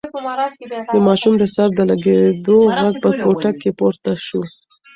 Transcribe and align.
د 0.93 0.97
ماشوم 1.07 1.33
د 1.37 1.43
سر 1.55 1.67
د 1.77 1.79
لگېدو 1.89 2.57
غږ 2.77 2.93
په 3.03 3.09
کوټه 3.21 3.51
کې 3.59 3.69
پورته 3.79 4.11
شو. 4.25 4.41